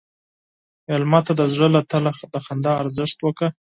مېلمه 0.87 1.19
ته 1.25 1.33
د 1.39 1.41
زړه 1.53 1.67
له 1.75 1.81
تله 1.91 2.11
د 2.33 2.35
خندا 2.45 2.71
ارزښت 2.81 3.17
ورکړه. 3.21 3.49